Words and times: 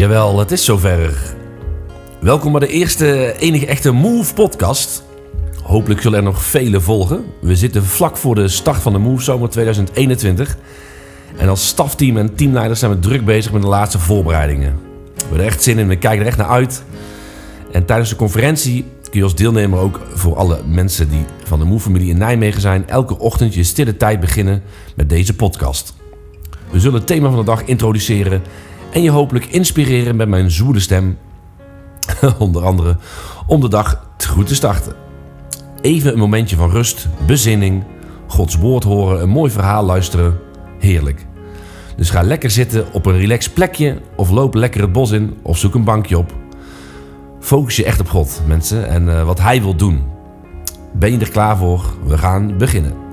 Jawel, 0.00 0.38
het 0.38 0.50
is 0.50 0.64
zover. 0.64 1.34
Welkom 2.20 2.52
bij 2.52 2.60
de 2.60 2.68
eerste 2.68 3.34
enige 3.38 3.66
echte 3.66 3.92
Move 3.92 4.34
podcast. 4.34 5.04
Hopelijk 5.62 6.00
zullen 6.00 6.18
er 6.18 6.24
nog 6.24 6.42
vele 6.42 6.80
volgen. 6.80 7.24
We 7.40 7.56
zitten 7.56 7.84
vlak 7.84 8.16
voor 8.16 8.34
de 8.34 8.48
start 8.48 8.82
van 8.82 8.92
de 8.92 8.98
Move 8.98 9.22
Zomer 9.22 9.48
2021. 9.48 10.56
En 11.36 11.48
als 11.48 11.68
stafteam 11.68 12.16
en 12.16 12.34
teamleiders 12.34 12.80
zijn 12.80 12.92
we 12.92 12.98
druk 12.98 13.24
bezig 13.24 13.52
met 13.52 13.62
de 13.62 13.68
laatste 13.68 13.98
voorbereidingen. 13.98 14.76
We 15.14 15.20
hebben 15.20 15.38
er 15.38 15.46
echt 15.46 15.62
zin 15.62 15.78
in, 15.78 15.88
we 15.88 15.96
kijken 15.96 16.20
er 16.20 16.26
echt 16.26 16.38
naar 16.38 16.48
uit. 16.48 16.84
En 17.72 17.84
tijdens 17.84 18.10
de 18.10 18.16
conferentie 18.16 18.84
kun 19.02 19.18
je 19.18 19.22
als 19.22 19.34
deelnemer 19.34 19.78
ook 19.78 20.00
voor 20.14 20.36
alle 20.36 20.60
mensen 20.66 21.10
die 21.10 21.24
van 21.44 21.58
de 21.58 21.64
Move-familie 21.64 22.10
in 22.10 22.18
Nijmegen 22.18 22.60
zijn... 22.60 22.88
elke 22.88 23.18
ochtend 23.18 23.54
je 23.54 23.64
stille 23.64 23.96
tijd 23.96 24.20
beginnen 24.20 24.62
met 24.96 25.08
deze 25.08 25.36
podcast. 25.36 25.94
We 26.70 26.80
zullen 26.80 26.98
het 26.98 27.06
thema 27.06 27.28
van 27.28 27.38
de 27.38 27.44
dag 27.44 27.64
introduceren 27.64 28.42
en 28.92 29.02
je 29.02 29.10
hopelijk 29.10 29.44
inspireren 29.44 30.16
met 30.16 30.28
mijn 30.28 30.50
zoele 30.50 30.80
stem. 30.80 31.18
Onder 32.38 32.64
andere 32.64 32.96
om 33.46 33.60
de 33.60 33.68
dag 33.68 34.08
goed 34.28 34.46
te 34.46 34.54
starten. 34.54 34.94
Even 35.80 36.12
een 36.12 36.18
momentje 36.18 36.56
van 36.56 36.70
rust, 36.70 37.08
bezinning, 37.26 37.84
Gods 38.26 38.56
woord 38.56 38.84
horen, 38.84 39.22
een 39.22 39.28
mooi 39.28 39.50
verhaal 39.50 39.84
luisteren. 39.84 40.38
Heerlijk. 40.78 41.26
Dus 41.96 42.10
ga 42.10 42.22
lekker 42.22 42.50
zitten 42.50 42.92
op 42.92 43.06
een 43.06 43.18
relaxed 43.18 43.54
plekje 43.54 44.00
of 44.16 44.30
loop 44.30 44.54
lekker 44.54 44.80
het 44.80 44.92
bos 44.92 45.10
in 45.10 45.38
of 45.42 45.58
zoek 45.58 45.74
een 45.74 45.84
bankje 45.84 46.18
op. 46.18 46.32
Focus 47.40 47.76
je 47.76 47.84
echt 47.84 48.00
op 48.00 48.08
God, 48.08 48.40
mensen, 48.46 48.88
en 48.88 49.06
uh, 49.06 49.24
wat 49.24 49.40
Hij 49.40 49.62
wil 49.62 49.76
doen. 49.76 50.02
Ben 50.92 51.12
je 51.12 51.18
er 51.18 51.30
klaar 51.30 51.56
voor? 51.56 51.84
We 52.04 52.18
gaan 52.18 52.56
beginnen. 52.58 53.09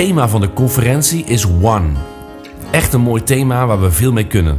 Thema 0.00 0.28
van 0.28 0.40
de 0.40 0.52
conferentie 0.52 1.24
is 1.24 1.46
One. 1.46 1.88
Echt 2.70 2.92
een 2.92 3.00
mooi 3.00 3.22
thema 3.22 3.66
waar 3.66 3.80
we 3.80 3.90
veel 3.90 4.12
mee 4.12 4.26
kunnen. 4.26 4.58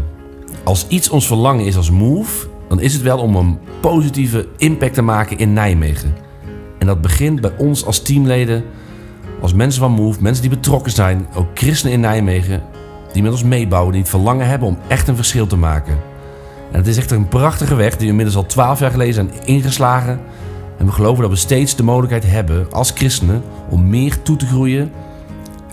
Als 0.64 0.88
iets 0.88 1.10
ons 1.10 1.28
verlangen 1.28 1.66
is 1.66 1.76
als 1.76 1.92
Move, 1.92 2.48
dan 2.70 2.80
is 2.80 2.94
het 2.94 3.02
wel 3.02 3.18
om 3.18 3.36
een 3.36 3.60
positieve 3.80 4.48
impact 4.58 4.94
te 4.94 5.02
maken 5.02 5.38
in 5.38 5.54
Nijmegen. 5.54 6.14
En 6.80 6.88
dat 6.88 7.02
begint 7.02 7.42
bij 7.42 7.52
ons 7.58 7.86
als 7.86 8.02
teamleden, 8.02 8.64
als 9.40 9.54
mensen 9.54 9.82
van 9.82 9.92
Move, 9.92 10.22
mensen 10.22 10.42
die 10.42 10.58
betrokken 10.58 10.92
zijn, 10.92 11.28
ook 11.36 11.48
christenen 11.54 11.94
in 11.94 12.00
Nijmegen, 12.00 12.64
die 13.14 13.24
met 13.24 13.32
ons 13.32 13.44
meebouwen, 13.44 13.92
die 13.92 14.02
het 14.02 14.10
verlangen 14.10 14.48
hebben 14.48 14.68
om 14.68 14.78
echt 14.88 15.08
een 15.08 15.16
verschil 15.16 15.48
te 15.48 15.58
maken. 15.58 15.98
En 16.72 16.78
het 16.78 16.88
is 16.88 16.98
echt 16.98 17.12
een 17.12 17.28
prachtige 17.28 17.76
weg 17.76 17.92
die 17.92 18.00
we 18.00 18.08
inmiddels 18.08 18.38
al 18.38 18.46
twaalf 18.46 18.80
jaar 18.80 18.92
geleden 18.92 19.14
zijn 19.14 19.32
ingeslagen. 19.46 20.20
En 20.78 20.86
we 20.86 20.92
geloven 20.92 21.22
dat 21.22 21.32
we 21.32 21.38
steeds 21.38 21.76
de 21.76 21.84
mogelijkheid 21.84 22.26
hebben 22.32 22.72
als 22.72 22.92
christenen 22.92 23.44
om 23.70 23.90
meer 23.90 24.22
toe 24.22 24.36
te 24.36 24.46
groeien, 24.46 24.92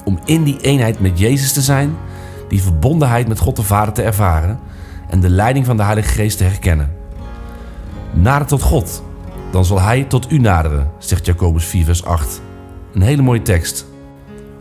om 0.09 0.19
in 0.25 0.43
die 0.43 0.61
eenheid 0.61 1.01
met 1.01 1.19
Jezus 1.19 1.53
te 1.53 1.63
zijn, 1.63 1.97
die 2.49 2.63
verbondenheid 2.63 3.29
met 3.29 3.39
God 3.39 3.57
de 3.57 3.63
Vader 3.63 3.95
te 3.95 4.03
ervaren 4.03 4.59
en 5.09 5.21
de 5.21 5.31
leiding 5.31 5.67
van 5.67 5.77
de 5.77 5.83
Heilige 5.83 6.09
Geest 6.09 6.39
te 6.39 6.45
herkennen. 6.45 6.91
Nader 8.13 8.47
tot 8.47 8.63
God, 8.63 9.03
dan 9.51 9.65
zal 9.65 9.81
Hij 9.81 10.05
tot 10.05 10.33
u 10.33 10.39
naderen, 10.39 10.91
zegt 10.99 11.27
Jacobus 11.27 11.65
4, 11.65 11.85
vers 11.85 12.05
8. 12.05 12.41
Een 12.95 13.03
hele 13.03 13.23
mooie 13.23 13.43
tekst, 13.43 13.87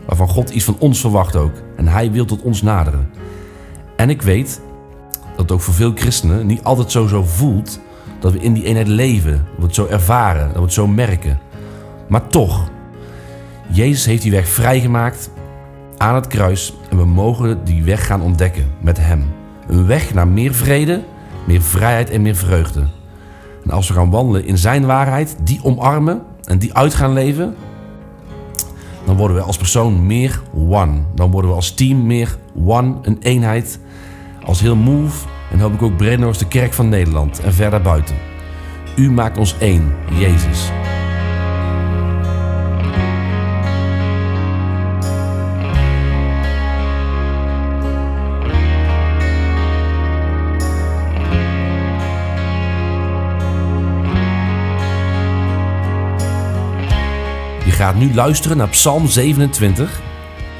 waarvan 0.06 0.28
God 0.28 0.50
iets 0.50 0.64
van 0.64 0.76
ons 0.78 1.00
verwacht 1.00 1.36
ook. 1.36 1.52
En 1.76 1.88
Hij 1.88 2.10
wil 2.10 2.24
tot 2.24 2.42
ons 2.42 2.62
naderen. 2.62 3.10
En 3.96 4.10
ik 4.10 4.22
weet 4.22 4.60
dat 5.30 5.38
het 5.38 5.52
ook 5.52 5.60
voor 5.60 5.74
veel 5.74 5.92
christenen 5.94 6.46
niet 6.46 6.64
altijd 6.64 6.90
zo 6.90 7.06
zo 7.06 7.22
voelt 7.24 7.80
dat 8.20 8.32
we 8.32 8.38
in 8.38 8.52
die 8.52 8.64
eenheid 8.64 8.88
leven, 8.88 9.32
dat 9.32 9.56
we 9.56 9.62
het 9.62 9.74
zo 9.74 9.86
ervaren, 9.86 10.46
dat 10.46 10.56
we 10.56 10.62
het 10.62 10.72
zo 10.72 10.86
merken. 10.86 11.38
Maar 12.08 12.28
toch, 12.28 12.70
Jezus 13.70 14.04
heeft 14.04 14.22
die 14.22 14.30
weg 14.30 14.48
vrijgemaakt 14.48 15.30
aan 15.98 16.14
het 16.14 16.26
kruis 16.26 16.74
en 16.90 16.96
we 16.96 17.04
mogen 17.04 17.64
die 17.64 17.82
weg 17.82 18.06
gaan 18.06 18.22
ontdekken 18.22 18.70
met 18.80 18.98
Hem. 18.98 19.24
Een 19.66 19.86
weg 19.86 20.14
naar 20.14 20.28
meer 20.28 20.54
vrede, 20.54 21.02
meer 21.46 21.62
vrijheid 21.62 22.10
en 22.10 22.22
meer 22.22 22.36
vreugde. 22.36 22.86
En 23.64 23.70
als 23.70 23.88
we 23.88 23.94
gaan 23.94 24.10
wandelen 24.10 24.44
in 24.44 24.58
Zijn 24.58 24.86
waarheid, 24.86 25.36
die 25.42 25.60
omarmen 25.62 26.22
en 26.44 26.58
die 26.58 26.74
uit 26.74 26.94
gaan 26.94 27.12
leven, 27.12 27.54
dan 29.04 29.16
worden 29.16 29.36
we 29.36 29.42
als 29.42 29.56
persoon 29.56 30.06
meer 30.06 30.42
one. 30.54 31.00
Dan 31.14 31.30
worden 31.30 31.50
we 31.50 31.56
als 31.56 31.74
team 31.74 32.06
meer 32.06 32.38
one, 32.64 32.94
een 33.02 33.18
eenheid. 33.20 33.80
Als 34.44 34.60
heel 34.60 34.76
move 34.76 35.26
en 35.52 35.60
hoop 35.60 35.72
ik 35.72 35.82
ook 35.82 35.96
Brenno's 35.96 36.38
de 36.38 36.48
kerk 36.48 36.72
van 36.72 36.88
Nederland 36.88 37.40
en 37.40 37.52
verder 37.52 37.82
buiten. 37.82 38.16
U 38.96 39.10
maakt 39.10 39.38
ons 39.38 39.54
één, 39.58 39.94
Jezus. 40.18 40.77
Gaat 57.78 57.94
nu 57.94 58.14
luisteren 58.14 58.56
naar 58.56 58.68
Psalm 58.68 59.06
27, 59.06 60.00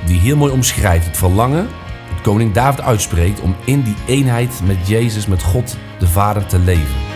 die 0.07 0.21
heel 0.21 0.37
mooi 0.37 0.53
omschrijft 0.53 1.07
het 1.07 1.17
verlangen 1.17 1.69
dat 2.11 2.21
koning 2.23 2.53
David 2.53 2.81
uitspreekt 2.81 3.41
om 3.41 3.57
in 3.65 3.83
die 3.83 3.95
eenheid 4.07 4.61
met 4.65 4.89
Jezus, 4.89 5.27
met 5.27 5.43
God 5.43 5.77
de 5.99 6.07
Vader 6.07 6.47
te 6.47 6.59
leven. 6.59 7.08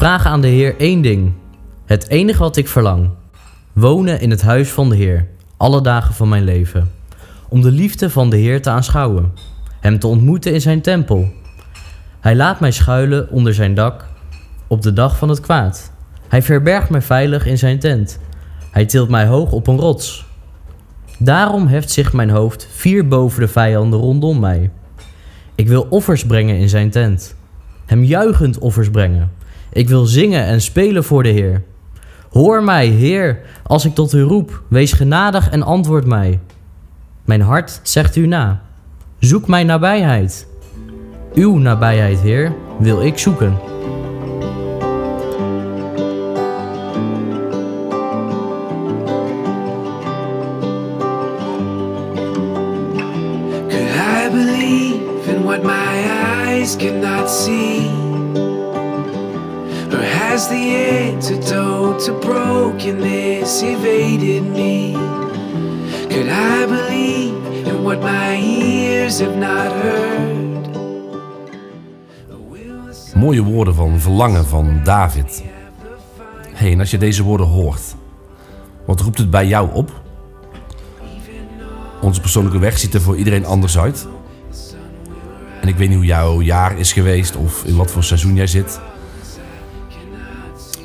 Vraag 0.00 0.26
aan 0.26 0.40
de 0.40 0.48
Heer 0.48 0.74
één 0.78 1.02
ding. 1.02 1.32
Het 1.86 2.08
enige 2.08 2.38
wat 2.38 2.56
ik 2.56 2.68
verlang. 2.68 3.10
Wonen 3.72 4.20
in 4.20 4.30
het 4.30 4.42
huis 4.42 4.70
van 4.70 4.88
de 4.88 4.96
Heer, 4.96 5.26
alle 5.56 5.80
dagen 5.80 6.14
van 6.14 6.28
mijn 6.28 6.44
leven. 6.44 6.90
Om 7.48 7.62
de 7.62 7.70
liefde 7.70 8.10
van 8.10 8.30
de 8.30 8.36
Heer 8.36 8.62
te 8.62 8.70
aanschouwen. 8.70 9.32
Hem 9.80 9.98
te 9.98 10.06
ontmoeten 10.06 10.52
in 10.52 10.60
zijn 10.60 10.80
tempel. 10.80 11.32
Hij 12.20 12.36
laat 12.36 12.60
mij 12.60 12.70
schuilen 12.70 13.30
onder 13.30 13.54
zijn 13.54 13.74
dak 13.74 14.06
op 14.66 14.82
de 14.82 14.92
dag 14.92 15.18
van 15.18 15.28
het 15.28 15.40
kwaad. 15.40 15.92
Hij 16.28 16.42
verbergt 16.42 16.90
mij 16.90 17.02
veilig 17.02 17.46
in 17.46 17.58
zijn 17.58 17.78
tent. 17.78 18.18
Hij 18.70 18.84
tilt 18.84 19.08
mij 19.08 19.26
hoog 19.26 19.52
op 19.52 19.66
een 19.66 19.78
rots. 19.78 20.26
Daarom 21.18 21.66
heft 21.66 21.90
zich 21.90 22.12
mijn 22.12 22.30
hoofd 22.30 22.68
vier 22.70 23.08
boven 23.08 23.40
de 23.40 23.48
vijanden 23.48 23.98
rondom 23.98 24.40
mij. 24.40 24.70
Ik 25.54 25.68
wil 25.68 25.86
offers 25.90 26.26
brengen 26.26 26.58
in 26.58 26.68
zijn 26.68 26.90
tent. 26.90 27.34
Hem 27.86 28.04
juichend 28.04 28.58
offers 28.58 28.90
brengen. 28.90 29.38
Ik 29.72 29.88
wil 29.88 30.04
zingen 30.06 30.44
en 30.44 30.60
spelen 30.60 31.04
voor 31.04 31.22
de 31.22 31.28
Heer. 31.28 31.62
Hoor 32.30 32.62
mij, 32.62 32.86
Heer, 32.86 33.40
als 33.62 33.84
ik 33.84 33.94
tot 33.94 34.12
u 34.12 34.22
roep. 34.22 34.62
Wees 34.68 34.92
genadig 34.92 35.50
en 35.50 35.62
antwoord 35.62 36.06
mij. 36.06 36.40
Mijn 37.24 37.40
hart 37.40 37.80
zegt 37.82 38.16
u 38.16 38.26
na. 38.26 38.62
Zoek 39.18 39.46
mijn 39.46 39.66
nabijheid. 39.66 40.46
Uw 41.34 41.56
nabijheid, 41.56 42.20
Heer, 42.20 42.52
wil 42.78 43.02
ik 43.02 43.18
zoeken. 43.18 43.58
Could 53.68 53.90
I 53.96 54.28
believe 54.32 55.30
in 55.36 55.44
what 55.44 55.62
my 55.62 56.04
eyes 56.46 56.76
cannot 56.76 57.30
see? 57.30 57.69
The 60.48 61.96
to 62.04 62.12
brokenness 62.18 63.62
evaded 63.62 64.42
me? 64.42 64.92
Could 66.08 66.28
I 66.28 66.66
believe 66.66 67.34
in 67.66 67.82
what 67.82 68.00
my 68.00 68.36
ears 68.40 69.20
have 69.20 69.36
not 69.36 69.72
heard? 69.72 70.68
Mooie 73.14 73.42
woorden 73.42 73.74
van 73.74 74.00
verlangen 74.00 74.46
van 74.46 74.80
David. 74.84 75.42
Hey, 76.52 76.72
en 76.72 76.80
als 76.80 76.90
je 76.90 76.98
deze 76.98 77.22
woorden 77.22 77.46
hoort, 77.46 77.94
wat 78.86 79.00
roept 79.00 79.18
het 79.18 79.30
bij 79.30 79.46
jou 79.46 79.68
op? 79.72 80.00
Onze 82.00 82.20
persoonlijke 82.20 82.58
weg 82.58 82.78
ziet 82.78 82.94
er 82.94 83.00
voor 83.00 83.16
iedereen 83.16 83.44
anders 83.44 83.78
uit. 83.78 84.06
En 85.60 85.68
ik 85.68 85.76
weet 85.76 85.88
niet 85.88 85.96
hoe 85.96 86.06
jouw 86.06 86.40
jaar 86.40 86.78
is 86.78 86.92
geweest 86.92 87.36
of 87.36 87.64
in 87.64 87.76
wat 87.76 87.90
voor 87.90 88.04
seizoen 88.04 88.34
jij 88.34 88.46
zit. 88.46 88.80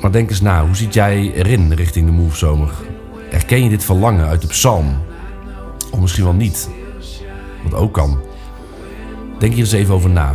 Maar 0.06 0.14
denk 0.14 0.30
eens 0.30 0.40
na, 0.40 0.66
hoe 0.66 0.76
ziet 0.76 0.94
jij 0.94 1.32
erin 1.34 1.72
richting 1.72 2.06
de 2.06 2.12
Move 2.12 2.36
Zomer? 2.36 2.70
Herken 3.30 3.62
je 3.62 3.68
dit 3.68 3.84
verlangen 3.84 4.26
uit 4.26 4.40
de 4.40 4.46
psalm? 4.46 5.02
Of 5.90 6.00
misschien 6.00 6.24
wel 6.24 6.32
niet, 6.32 6.68
wat 7.62 7.80
ook 7.80 7.92
kan. 7.92 8.18
Denk 9.38 9.52
hier 9.52 9.62
eens 9.62 9.72
even 9.72 9.94
over 9.94 10.10
na. 10.10 10.34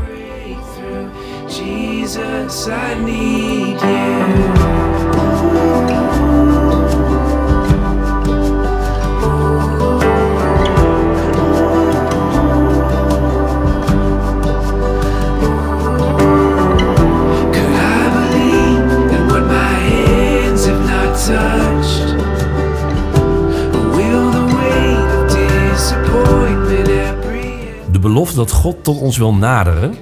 Dat 28.41 28.51
God 28.51 28.83
tot 28.83 28.99
ons 28.99 29.17
wil 29.17 29.33
naderen, 29.33 29.95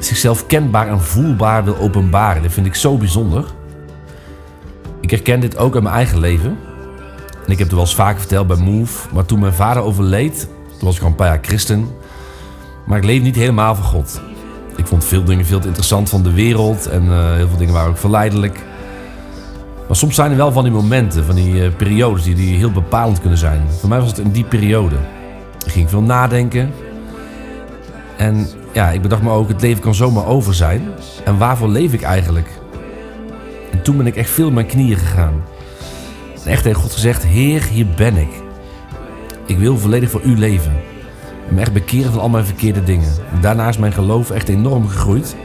zichzelf 0.00 0.46
kenbaar 0.46 0.88
en 0.88 1.00
voelbaar 1.00 1.64
wil 1.64 1.76
openbaren. 1.76 2.42
Dat 2.42 2.52
vind 2.52 2.66
ik 2.66 2.74
zo 2.74 2.96
bijzonder. 2.96 3.44
Ik 5.00 5.10
herken 5.10 5.40
dit 5.40 5.56
ook 5.56 5.76
in 5.76 5.82
mijn 5.82 5.94
eigen 5.94 6.18
leven. 6.18 6.58
En 7.44 7.52
ik 7.52 7.58
heb 7.58 7.58
het 7.58 7.72
wel 7.72 7.80
eens 7.80 7.94
vaker 7.94 8.18
verteld 8.18 8.46
bij 8.46 8.56
Move. 8.56 9.08
Maar 9.14 9.24
toen 9.24 9.40
mijn 9.40 9.52
vader 9.52 9.82
overleed, 9.82 10.48
toen 10.78 10.88
was 10.88 10.96
ik 10.96 11.02
al 11.02 11.08
een 11.08 11.14
paar 11.14 11.26
jaar 11.26 11.38
christen. 11.42 11.88
Maar 12.86 12.98
ik 12.98 13.04
leefde 13.04 13.24
niet 13.24 13.36
helemaal 13.36 13.74
voor 13.74 13.84
God. 13.84 14.20
Ik 14.76 14.86
vond 14.86 15.04
veel 15.04 15.24
dingen 15.24 15.46
veel 15.46 15.60
te 15.60 15.66
interessant 15.66 16.08
van 16.08 16.22
de 16.22 16.32
wereld. 16.32 16.86
En 16.86 17.02
eh, 17.02 17.34
heel 17.34 17.48
veel 17.48 17.58
dingen 17.58 17.74
waren 17.74 17.90
ook 17.90 17.98
verleidelijk. 17.98 18.60
Maar 19.86 19.96
soms 19.96 20.14
zijn 20.14 20.30
er 20.30 20.36
wel 20.36 20.52
van 20.52 20.64
die 20.64 20.72
momenten, 20.72 21.24
van 21.24 21.34
die 21.34 21.64
eh, 21.64 21.70
periodes 21.76 22.22
die, 22.22 22.34
die 22.34 22.56
heel 22.56 22.72
bepalend 22.72 23.20
kunnen 23.20 23.38
zijn. 23.38 23.62
Voor 23.80 23.88
mij 23.88 24.00
was 24.00 24.08
het 24.08 24.18
in 24.18 24.30
die 24.30 24.44
periode. 24.44 24.96
Ik 25.66 25.72
ging 25.72 25.90
veel 25.90 26.02
nadenken. 26.02 26.72
En 28.22 28.48
ja, 28.72 28.90
ik 28.90 29.02
bedacht 29.02 29.22
me 29.22 29.30
ook, 29.30 29.48
het 29.48 29.62
leven 29.62 29.82
kan 29.82 29.94
zomaar 29.94 30.26
over 30.26 30.54
zijn. 30.54 30.88
En 31.24 31.38
waarvoor 31.38 31.68
leef 31.68 31.92
ik 31.92 32.02
eigenlijk? 32.02 32.48
En 33.72 33.82
toen 33.82 33.96
ben 33.96 34.06
ik 34.06 34.16
echt 34.16 34.30
veel 34.30 34.46
op 34.46 34.52
mijn 34.52 34.66
knieën 34.66 34.96
gegaan. 34.96 35.42
En 36.44 36.50
echt 36.50 36.62
tegen 36.62 36.80
God 36.80 36.92
gezegd, 36.92 37.24
Heer, 37.24 37.62
hier 37.62 37.86
ben 37.96 38.16
ik. 38.16 38.30
Ik 39.46 39.58
wil 39.58 39.78
volledig 39.78 40.10
voor 40.10 40.22
u 40.22 40.38
leven. 40.38 40.72
En 41.48 41.54
me 41.54 41.60
echt 41.60 41.72
bekeren 41.72 42.12
van 42.12 42.20
al 42.20 42.28
mijn 42.28 42.44
verkeerde 42.44 42.84
dingen. 42.84 43.08
En 43.34 43.40
daarna 43.40 43.68
is 43.68 43.78
mijn 43.78 43.92
geloof 43.92 44.30
echt 44.30 44.48
enorm 44.48 44.88
gegroeid. 44.88 45.36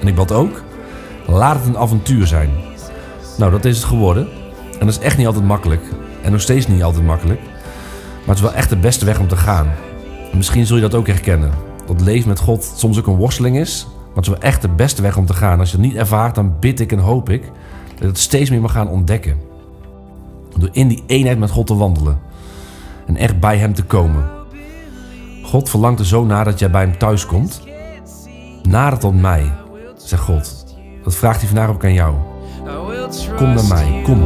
En 0.00 0.06
ik 0.06 0.14
bad 0.14 0.32
ook, 0.32 0.62
laat 1.26 1.56
het 1.56 1.66
een 1.66 1.78
avontuur 1.78 2.26
zijn. 2.26 2.50
Nou, 3.38 3.50
dat 3.50 3.64
is 3.64 3.76
het 3.76 3.86
geworden. 3.86 4.28
En 4.78 4.86
dat 4.86 4.96
is 4.96 4.98
echt 4.98 5.16
niet 5.16 5.26
altijd 5.26 5.44
makkelijk. 5.44 5.82
En 6.22 6.32
nog 6.32 6.40
steeds 6.40 6.66
niet 6.66 6.82
altijd 6.82 7.04
makkelijk. 7.04 7.40
Maar 7.40 8.34
het 8.34 8.36
is 8.36 8.50
wel 8.50 8.54
echt 8.54 8.68
de 8.68 8.76
beste 8.76 9.04
weg 9.04 9.18
om 9.18 9.28
te 9.28 9.36
gaan. 9.36 9.66
En 10.30 10.36
misschien 10.36 10.66
zul 10.66 10.76
je 10.76 10.82
dat 10.82 10.94
ook 10.94 11.06
herkennen. 11.06 11.65
Dat 11.86 12.00
leven 12.00 12.28
met 12.28 12.40
God 12.40 12.72
soms 12.76 12.98
ook 12.98 13.06
een 13.06 13.16
worsteling 13.16 13.58
is. 13.58 13.86
Maar 14.06 14.14
het 14.14 14.24
is 14.24 14.30
wel 14.30 14.40
echt 14.40 14.62
de 14.62 14.68
beste 14.68 15.02
weg 15.02 15.16
om 15.16 15.26
te 15.26 15.34
gaan. 15.34 15.58
Als 15.58 15.70
je 15.70 15.76
het 15.76 15.86
niet 15.86 15.96
ervaart, 15.96 16.34
dan 16.34 16.54
bid 16.60 16.80
ik 16.80 16.92
en 16.92 16.98
hoop 16.98 17.30
ik 17.30 17.42
dat 17.88 17.98
je 17.98 18.06
het 18.06 18.18
steeds 18.18 18.50
meer 18.50 18.60
mag 18.60 18.72
gaan 18.72 18.88
ontdekken. 18.88 19.36
Door 20.56 20.68
in 20.72 20.88
die 20.88 21.02
eenheid 21.06 21.38
met 21.38 21.50
God 21.50 21.66
te 21.66 21.76
wandelen. 21.76 22.18
En 23.06 23.16
echt 23.16 23.40
bij 23.40 23.56
Hem 23.56 23.74
te 23.74 23.84
komen. 23.84 24.24
God 25.42 25.70
verlangt 25.70 26.00
er 26.00 26.06
zo 26.06 26.24
naar 26.24 26.44
dat 26.44 26.58
jij 26.58 26.70
bij 26.70 26.82
Hem 26.82 26.98
thuis 26.98 27.26
komt. 27.26 27.62
Nader 28.62 28.98
tot 28.98 29.20
mij, 29.20 29.52
zegt 29.96 30.22
God. 30.22 30.66
Dat 31.04 31.14
vraagt 31.14 31.38
hij 31.38 31.48
vandaag 31.48 31.68
ook 31.68 31.84
aan 31.84 31.92
jou. 31.92 32.14
Kom 33.36 33.54
naar 33.54 33.64
mij, 33.68 34.00
kom. 34.04 34.22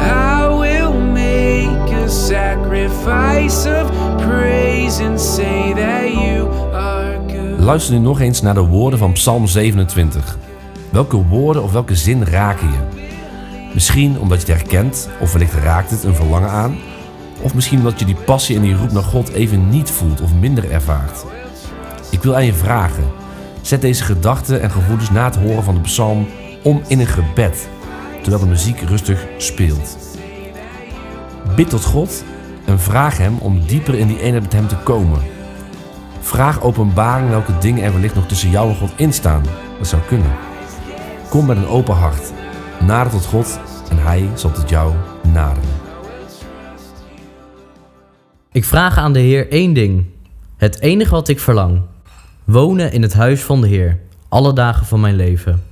I 0.00 0.46
will 0.58 0.92
make 1.12 1.94
a 2.04 2.08
sacrifice 2.08 3.82
of 3.82 4.09
Luister 7.58 7.94
nu 7.94 8.00
nog 8.00 8.20
eens 8.20 8.42
naar 8.42 8.54
de 8.54 8.60
woorden 8.60 8.98
van 8.98 9.12
Psalm 9.12 9.46
27. 9.46 10.38
Welke 10.90 11.16
woorden 11.16 11.62
of 11.62 11.72
welke 11.72 11.94
zin 11.94 12.24
raken 12.24 12.68
je? 12.68 13.08
Misschien 13.74 14.18
omdat 14.18 14.46
je 14.46 14.52
het 14.52 14.60
herkent, 14.60 15.08
of 15.20 15.32
wellicht 15.32 15.54
raakt 15.54 15.90
het 15.90 16.04
een 16.04 16.14
verlangen 16.14 16.50
aan. 16.50 16.76
Of 17.40 17.54
misschien 17.54 17.78
omdat 17.78 17.98
je 17.98 18.04
die 18.04 18.16
passie 18.24 18.56
en 18.56 18.62
die 18.62 18.76
roep 18.76 18.92
naar 18.92 19.02
God 19.02 19.28
even 19.28 19.68
niet 19.68 19.90
voelt 19.90 20.20
of 20.20 20.34
minder 20.34 20.70
ervaart. 20.70 21.24
Ik 22.10 22.22
wil 22.22 22.34
aan 22.34 22.44
je 22.44 22.54
vragen. 22.54 23.04
Zet 23.60 23.80
deze 23.80 24.04
gedachten 24.04 24.62
en 24.62 24.70
gevoelens 24.70 25.10
na 25.10 25.24
het 25.24 25.36
horen 25.36 25.62
van 25.62 25.74
de 25.74 25.80
psalm 25.80 26.26
om 26.62 26.82
in 26.86 27.00
een 27.00 27.06
gebed, 27.06 27.68
terwijl 28.22 28.42
de 28.42 28.48
muziek 28.48 28.80
rustig 28.80 29.26
speelt. 29.36 29.98
Bid 31.56 31.70
tot 31.70 31.84
God 31.84 32.24
en 32.70 32.80
vraag 32.80 33.18
Hem 33.18 33.38
om 33.38 33.66
dieper 33.66 33.94
in 33.94 34.06
die 34.06 34.20
eenheid 34.20 34.42
met 34.42 34.52
Hem 34.52 34.68
te 34.68 34.76
komen. 34.76 35.20
Vraag 36.20 36.62
openbaring 36.62 37.28
welke 37.28 37.58
dingen 37.58 37.82
er 37.82 37.92
wellicht 37.92 38.14
nog 38.14 38.26
tussen 38.26 38.50
jou 38.50 38.70
en 38.70 38.76
God 38.76 38.92
instaan. 38.96 39.42
Dat 39.78 39.86
zou 39.86 40.02
kunnen. 40.02 40.32
Kom 41.28 41.46
met 41.46 41.56
een 41.56 41.66
open 41.66 41.94
hart, 41.94 42.32
nader 42.80 43.12
tot 43.12 43.24
God 43.24 43.60
en 43.90 43.98
Hij 43.98 44.28
zal 44.34 44.52
tot 44.52 44.68
jou 44.68 44.94
naderen. 45.32 45.68
Ik 48.52 48.64
vraag 48.64 48.96
aan 48.96 49.12
de 49.12 49.18
Heer 49.18 49.50
één 49.50 49.72
ding. 49.72 50.04
Het 50.56 50.80
enige 50.80 51.10
wat 51.10 51.28
ik 51.28 51.40
verlang. 51.40 51.80
Wonen 52.44 52.92
in 52.92 53.02
het 53.02 53.14
huis 53.14 53.42
van 53.42 53.60
de 53.60 53.68
Heer, 53.68 53.98
alle 54.28 54.52
dagen 54.52 54.86
van 54.86 55.00
mijn 55.00 55.16
leven. 55.16 55.62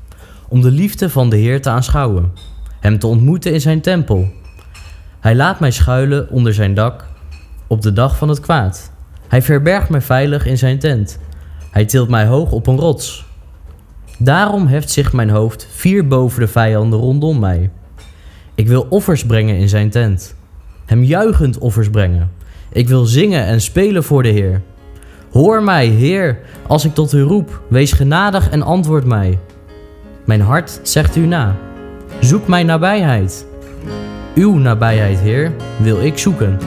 Om 0.49 0.61
de 0.61 0.71
liefde 0.71 1.11
van 1.11 1.31
de 1.31 1.37
Heer 1.37 1.63
te 1.63 1.71
aanschouwen. 1.71 2.33
Hem 2.81 2.99
te 2.99 3.07
ontmoeten 3.07 3.53
in 3.53 3.61
zijn 3.61 3.81
tempel. 3.81 4.29
Hij 5.21 5.35
laat 5.35 5.61
mij 5.61 5.71
schuilen 5.71 6.31
onder 6.31 6.55
zijn 6.55 6.75
dak 6.75 7.05
op 7.67 7.83
de 7.83 7.93
dag 7.93 8.17
van 8.17 8.29
het 8.29 8.41
kwaad. 8.41 8.93
Hij 9.29 9.43
verbergt 9.43 9.89
mij 9.89 10.01
veilig 10.01 10.47
in 10.47 10.59
zijn 10.59 10.79
tent. 10.79 11.19
Hij 11.71 11.85
tilt 11.85 12.09
mij 12.09 12.27
hoog 12.27 12.53
op 12.53 12.67
een 12.67 12.79
rots. 12.79 13.27
Daarom 14.19 14.67
heft 14.67 14.91
zich 14.91 15.13
mijn 15.13 15.31
hoofd 15.31 15.69
vier 15.71 16.07
boven 16.07 16.41
de 16.41 16.49
vijanden 16.49 16.99
rondom 16.99 17.39
mij. 17.39 17.71
Ik 18.55 18.69
wil 18.69 18.87
offers 18.91 19.27
brengen 19.27 19.57
in 19.57 19.69
zijn 19.69 19.91
tent. 19.91 20.35
Hem 20.87 21.03
juichend 21.03 21.59
offers 21.59 21.91
brengen. 21.91 22.31
Ik 22.73 22.89
wil 22.89 23.05
zingen 23.05 23.45
en 23.45 23.61
spelen 23.61 24.05
voor 24.05 24.23
de 24.23 24.29
Heer. 24.29 24.63
Hoor 25.33 25.63
mij, 25.63 25.87
Heer, 25.87 26.39
als 26.67 26.85
ik 26.85 26.95
tot 26.95 27.13
u 27.13 27.21
roep. 27.21 27.63
Wees 27.69 27.93
genadig 27.93 28.51
en 28.51 28.63
antwoord 28.63 29.05
mij. 29.05 29.39
Mijn 30.25 30.41
hart 30.41 30.81
zegt 30.83 31.17
u 31.17 31.27
na. 31.27 31.57
Zoek 32.21 32.49
mijn 32.49 32.67
nabijheid. 32.67 33.48
Uw 34.35 34.59
nabijheid, 34.59 35.19
Heer, 35.19 35.53
wil 35.79 36.03
ik 36.03 36.19
zoeken. 36.19 36.59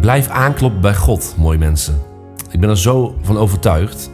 Blijf 0.00 0.28
aankloppen 0.28 0.80
bij 0.80 0.94
God, 0.94 1.34
mooie 1.38 1.58
mensen. 1.58 1.98
Ik 2.50 2.60
ben 2.60 2.70
er 2.70 2.78
zo 2.78 3.14
van 3.22 3.38
overtuigd. 3.38 4.10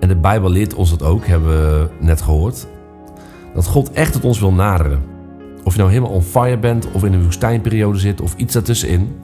En 0.00 0.08
de 0.08 0.16
Bijbel 0.16 0.50
leert 0.50 0.74
ons 0.74 0.90
dat 0.90 1.02
ook, 1.02 1.26
hebben 1.26 1.48
we 1.48 1.88
net 2.00 2.22
gehoord. 2.22 2.66
Dat 3.54 3.66
God 3.66 3.92
echt 3.92 4.12
tot 4.12 4.24
ons 4.24 4.40
wil 4.40 4.52
naderen. 4.52 5.02
Of 5.64 5.72
je 5.72 5.78
nou 5.78 5.90
helemaal 5.90 6.12
on 6.12 6.22
fire 6.22 6.58
bent, 6.58 6.86
of 6.92 7.04
in 7.04 7.12
een 7.12 7.24
woestijnperiode 7.24 7.98
zit, 7.98 8.20
of 8.20 8.34
iets 8.36 8.52
daartussenin. 8.52 9.16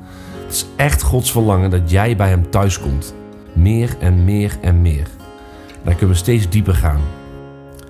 Het 0.44 0.54
is 0.54 0.66
echt 0.76 1.02
Gods 1.02 1.32
verlangen 1.32 1.70
dat 1.70 1.90
jij 1.90 2.16
bij 2.16 2.28
Hem 2.28 2.50
thuis 2.50 2.80
komt. 2.80 3.14
Meer 3.52 3.97
en 4.00 4.25
meer 4.25 4.59
en 4.61 4.82
meer. 4.82 5.09
Dan 5.82 5.92
kunnen 5.97 6.14
we 6.14 6.23
steeds 6.23 6.49
dieper 6.49 6.75
gaan. 6.75 7.00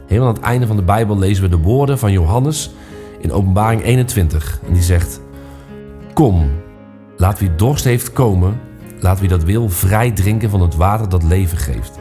Helemaal 0.07 0.29
aan 0.29 0.35
het 0.35 0.45
einde 0.45 0.67
van 0.67 0.77
de 0.77 0.83
Bijbel 0.83 1.19
lezen 1.19 1.43
we 1.43 1.49
de 1.49 1.57
woorden 1.57 1.99
van 1.99 2.13
Johannes 2.13 2.71
in 3.21 3.33
Openbaring 3.33 3.83
21. 3.83 4.61
En 4.67 4.73
die 4.73 4.83
zegt: 4.83 5.21
Kom, 6.15 6.51
Laat 7.21 7.39
wie 7.39 7.55
dorst 7.55 7.85
heeft 7.85 8.13
komen, 8.13 8.61
laat 9.01 9.21
wie 9.21 9.29
dat 9.29 9.45
wil 9.45 9.69
vrij 9.69 10.11
drinken 10.11 10.51
van 10.51 10.61
het 10.61 10.77
water 10.77 11.09
dat 11.09 11.23
leven 11.23 11.59
geeft. 11.59 11.99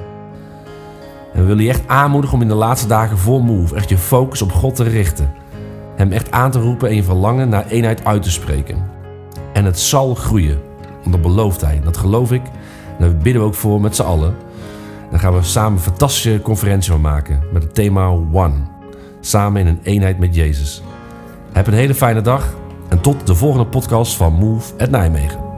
En 1.33 1.41
we 1.41 1.47
willen 1.47 1.63
je 1.63 1.69
echt 1.69 1.87
aanmoedigen 1.87 2.35
om 2.35 2.41
in 2.41 2.47
de 2.47 2.53
laatste 2.53 2.87
dagen 2.87 3.17
voor 3.17 3.43
Move 3.43 3.75
echt 3.75 3.89
je 3.89 3.97
focus 3.97 4.41
op 4.41 4.51
God 4.51 4.75
te 4.75 4.83
richten. 4.83 5.31
Hem 5.95 6.11
echt 6.11 6.31
aan 6.31 6.51
te 6.51 6.59
roepen 6.59 6.89
en 6.89 6.95
je 6.95 7.03
verlangen 7.03 7.49
naar 7.49 7.67
eenheid 7.67 8.05
uit 8.05 8.23
te 8.23 8.31
spreken. 8.31 8.77
En 9.53 9.65
het 9.65 9.79
zal 9.79 10.15
groeien, 10.15 10.59
want 10.99 11.11
dat 11.11 11.21
belooft 11.21 11.61
hij. 11.61 11.81
Dat 11.83 11.97
geloof 11.97 12.31
ik. 12.31 12.43
En 12.97 12.99
daar 12.99 13.15
bidden 13.15 13.41
we 13.41 13.47
ook 13.47 13.55
voor 13.55 13.81
met 13.81 13.95
z'n 13.95 14.01
allen. 14.01 14.35
Dan 15.09 15.19
gaan 15.19 15.33
we 15.33 15.43
samen 15.43 15.73
een 15.73 15.83
fantastische 15.83 16.39
conferentie 16.41 16.91
van 16.91 17.01
maken 17.01 17.43
met 17.53 17.63
het 17.63 17.75
thema 17.75 18.07
One. 18.31 18.55
Samen 19.19 19.61
in 19.61 19.67
een 19.67 19.79
eenheid 19.83 20.19
met 20.19 20.35
Jezus. 20.35 20.83
Heb 21.51 21.67
een 21.67 21.73
hele 21.73 21.95
fijne 21.95 22.21
dag 22.21 22.53
en 22.89 23.01
tot 23.01 23.27
de 23.27 23.35
volgende 23.35 23.67
podcast 23.67 24.15
van 24.15 24.33
Move 24.33 24.73
at 24.77 24.89
Nijmegen. 24.89 25.48